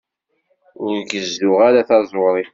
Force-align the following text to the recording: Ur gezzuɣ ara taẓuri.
Ur 0.85 0.95
gezzuɣ 1.11 1.59
ara 1.67 1.87
taẓuri. 1.87 2.45